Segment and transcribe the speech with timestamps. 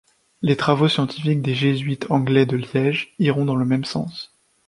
[0.41, 4.35] Les travaux scientifiques des jésuites anglais de Liège iront dans le même sens.